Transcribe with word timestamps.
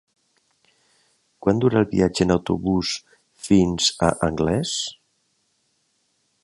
Quant 1.47 1.59
dura 1.63 1.79
el 1.83 1.87
viatge 1.91 2.25
en 2.27 2.35
autobús 2.37 2.95
fins 3.49 3.93
a 4.09 4.13
Anglès? 4.31 4.77